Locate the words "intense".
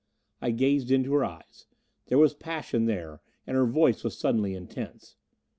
4.55-5.15